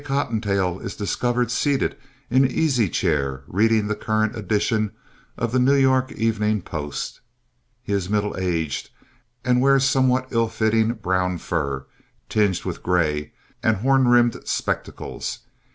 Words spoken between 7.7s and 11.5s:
He is middle aged and wears somewhat ill fitting brown